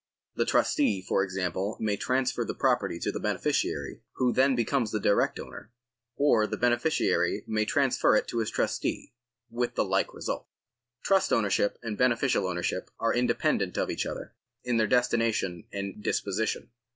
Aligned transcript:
The 0.33 0.45
trustee, 0.45 0.99
for 0.99 1.23
example, 1.23 1.77
may 1.79 1.95
transfer 1.95 2.43
the 2.43 2.55
property 2.55 2.97
to 2.97 3.11
the 3.11 3.19
beneficiary, 3.19 4.01
who 4.13 4.33
then 4.33 4.55
becomes 4.55 4.89
the 4.89 4.99
direct 4.99 5.39
owner; 5.39 5.71
or 6.15 6.47
the 6.47 6.57
beneficiary 6.57 7.43
may 7.45 7.65
transfer 7.65 8.15
it 8.15 8.27
to 8.29 8.39
his 8.39 8.49
trustee, 8.49 9.13
with 9.51 9.75
the 9.75 9.85
like 9.85 10.11
result. 10.15 10.47
Trust 11.03 11.31
ownership 11.31 11.77
and 11.83 11.99
beneficial 11.99 12.47
ownership 12.47 12.89
are 12.99 13.13
independent 13.13 13.77
of 13.77 13.91
each 13.91 14.07
other 14.07 14.33
in 14.63 14.77
their 14.77 14.87
destination 14.87 15.67
and 15.71 16.01
disposition. 16.03 16.71